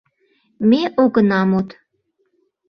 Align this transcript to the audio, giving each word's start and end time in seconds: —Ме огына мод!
—Ме 0.69 0.81
огына 1.03 1.41
мод! 1.49 1.67